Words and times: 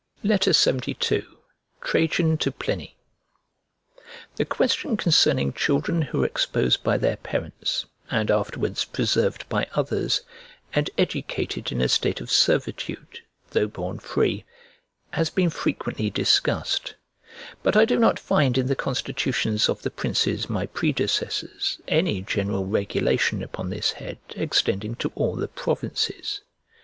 LXXII 0.23 0.95
TRAJAN 1.83 2.39
TO 2.39 2.51
PLINY 2.51 2.97
THE 4.37 4.45
question 4.45 4.97
concerning 4.97 5.53
children 5.53 6.01
who 6.01 6.21
were 6.21 6.25
exposed 6.25 6.83
by 6.83 6.97
their 6.97 7.17
parents, 7.17 7.85
and 8.09 8.31
afterwards 8.31 8.83
preserved 8.83 9.47
by 9.47 9.67
others, 9.75 10.21
and 10.73 10.89
educated 10.97 11.71
in 11.71 11.81
a 11.81 11.87
state 11.87 12.19
of 12.19 12.31
servitude, 12.31 13.19
though 13.51 13.67
born 13.67 13.99
free, 13.99 14.43
has 15.11 15.29
been 15.29 15.51
frequently 15.51 16.09
discussed; 16.09 16.95
but 17.61 17.75
I 17.75 17.85
do 17.85 17.99
not 17.99 18.17
find 18.19 18.57
in 18.57 18.65
the 18.65 18.75
constitutions 18.75 19.69
of 19.69 19.83
the 19.83 19.91
princes 19.91 20.49
my 20.49 20.65
predecessors 20.65 21.79
any 21.87 22.23
general 22.23 22.65
regulation 22.65 23.43
upon 23.43 23.69
this 23.69 23.91
head, 23.91 24.17
extending 24.35 24.95
to 24.95 25.11
all 25.13 25.35
the 25.35 25.47
provinces. 25.47 26.41